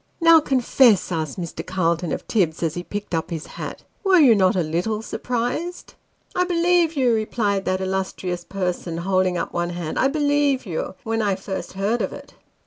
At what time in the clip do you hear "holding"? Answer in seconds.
9.05-9.37